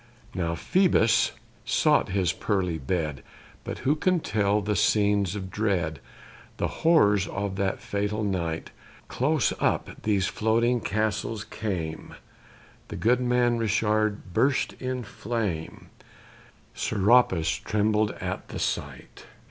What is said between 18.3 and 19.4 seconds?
the sight.